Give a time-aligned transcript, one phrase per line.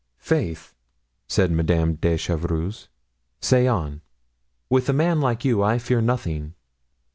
[0.17, 0.73] "Faith!"
[1.27, 2.87] said Madame de Chevreuse,
[3.39, 4.01] "say on.
[4.67, 6.55] With a man like you I fear nothing."